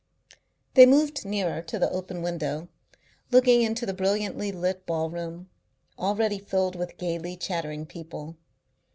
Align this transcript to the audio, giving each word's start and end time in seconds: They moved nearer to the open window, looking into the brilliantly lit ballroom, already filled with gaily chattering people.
They 0.73 0.87
moved 0.87 1.25
nearer 1.25 1.61
to 1.61 1.77
the 1.77 1.91
open 1.91 2.23
window, 2.23 2.69
looking 3.29 3.61
into 3.61 3.85
the 3.85 3.93
brilliantly 3.93 4.51
lit 4.51 4.83
ballroom, 4.87 5.51
already 5.99 6.39
filled 6.39 6.75
with 6.75 6.97
gaily 6.97 7.37
chattering 7.37 7.85
people. 7.85 8.35